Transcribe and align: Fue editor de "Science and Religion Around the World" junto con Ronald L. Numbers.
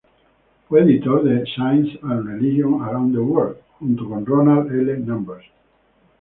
Fue 0.67 0.81
editor 0.81 1.23
de 1.23 1.45
"Science 1.45 1.99
and 2.01 2.25
Religion 2.25 2.81
Around 2.81 3.13
the 3.13 3.19
World" 3.19 3.57
junto 3.79 4.09
con 4.09 4.25
Ronald 4.25 4.71
L. 4.71 4.97
Numbers. 4.97 5.45